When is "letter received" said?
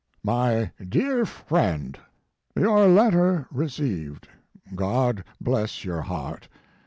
2.87-4.27